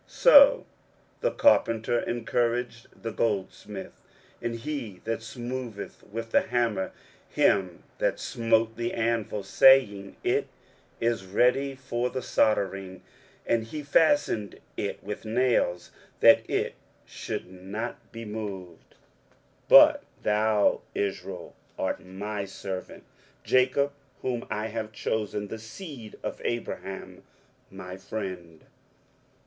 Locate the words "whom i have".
24.23-24.91